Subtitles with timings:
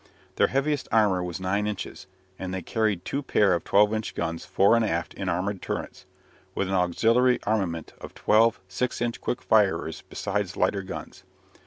[0.37, 2.07] Their heaviest armour was nine inches,
[2.39, 6.07] and they carried two pair of 12 inch guns fore and aft in armoured turrets,
[6.55, 11.23] with an auxiliary armament of twelve 6 inch quick firers besides lighter guns.